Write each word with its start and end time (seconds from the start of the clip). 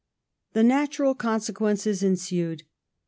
^ 0.49 0.53
The 0.53 0.63
natural 0.63 1.13
consequences 1.13 2.01
ensued. 2.01 2.63